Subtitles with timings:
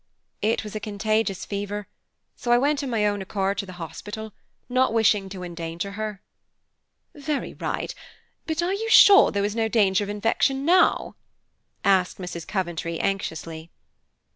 [0.41, 1.87] It was a contagious fever,
[2.35, 4.33] so I went of my own accord to the hospital,
[4.67, 6.23] not wishing to endanger her."
[7.13, 7.93] "Very right,
[8.47, 11.15] but are you sure there is no danger of infection now?"
[11.83, 12.47] asked Mrs.
[12.47, 13.69] Coventry anxiously.